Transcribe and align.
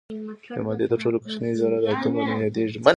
د 0.57 0.59
مادې 0.65 0.85
تر 0.91 0.97
ټولو 1.03 1.17
کوچنۍ 1.23 1.53
ذره 1.61 1.75
د 1.79 1.85
اتوم 1.93 2.11
په 2.17 2.23
نوم 2.27 2.39
یادیږي. 2.43 2.77